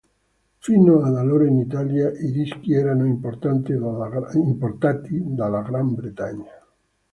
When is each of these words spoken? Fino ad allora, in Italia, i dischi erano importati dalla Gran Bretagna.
Fino 0.57 1.03
ad 1.03 1.15
allora, 1.15 1.45
in 1.45 1.59
Italia, 1.59 2.09
i 2.09 2.31
dischi 2.31 2.73
erano 2.73 3.05
importati 3.05 3.71
dalla 3.83 5.61
Gran 5.61 5.93
Bretagna. 5.93 6.49